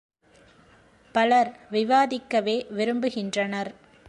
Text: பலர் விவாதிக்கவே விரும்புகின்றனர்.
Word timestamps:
பலர் 1.15 1.51
விவாதிக்கவே 1.71 2.57
விரும்புகின்றனர். 2.71 3.71